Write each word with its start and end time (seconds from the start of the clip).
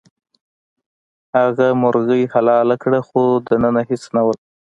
هغه 1.37 1.67
مرغۍ 1.81 2.23
حلاله 2.33 2.75
کړه 2.83 2.99
خو 3.07 3.21
دننه 3.47 3.81
هیڅ 3.89 4.03
نه 4.15 4.21
وو. 4.25 4.33